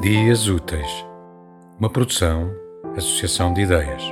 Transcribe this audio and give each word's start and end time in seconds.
Dias 0.00 0.48
Úteis, 0.48 1.04
uma 1.78 1.90
produção, 1.90 2.50
associação 2.96 3.52
de 3.52 3.60
ideias. 3.60 4.02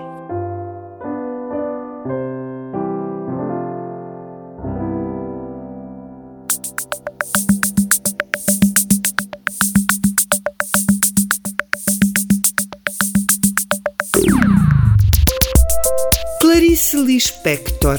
Clarice 16.42 16.98
Lispector. 16.98 17.98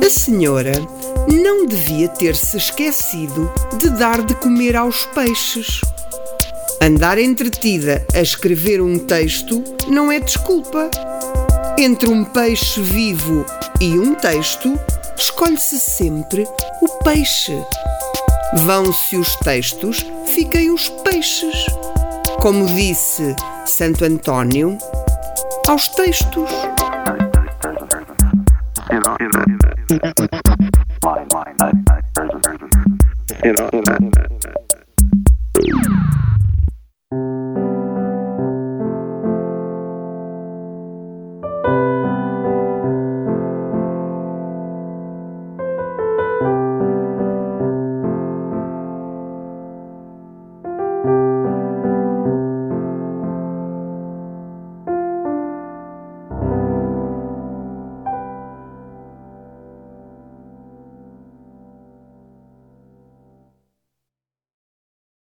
A 0.00 0.08
senhora 0.08 0.74
não 1.28 1.66
devia 1.66 2.08
ter 2.08 2.36
se 2.36 2.56
esquecido 2.56 3.52
de 3.80 3.90
dar 3.90 4.22
de 4.22 4.36
comer 4.36 4.76
aos 4.76 5.04
peixes. 5.06 5.80
Andar 6.82 7.18
entretida 7.18 8.06
a 8.14 8.20
escrever 8.20 8.80
um 8.80 8.98
texto 8.98 9.62
não 9.86 10.10
é 10.10 10.18
desculpa. 10.18 10.90
Entre 11.76 12.08
um 12.08 12.24
peixe 12.24 12.80
vivo 12.80 13.44
e 13.78 13.98
um 13.98 14.14
texto, 14.14 14.80
escolhe-se 15.14 15.78
sempre 15.78 16.48
o 16.80 16.88
peixe. 17.04 17.52
Vão-se 18.64 19.18
os 19.18 19.36
textos, 19.36 20.06
fiquem 20.34 20.70
os 20.70 20.88
peixes. 20.88 21.66
Como 22.40 22.64
disse 22.64 23.36
Santo 23.66 24.06
António, 24.06 24.78
aos 25.68 25.86
textos. 25.88 26.50